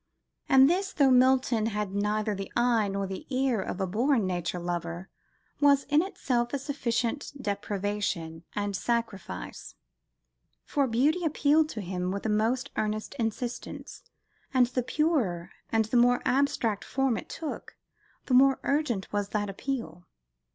[0.49, 4.57] And this, though Milton had neither the eye nor the ear of a born nature
[4.57, 5.11] lover,
[5.59, 9.75] was in itself a sufficient deprivation and sacrifice.
[10.65, 14.01] For beauty appealed to him with a most earnest insistence,
[14.51, 17.75] and the purer, the more abstract form it took,
[18.25, 20.07] the more urgent was that appeal.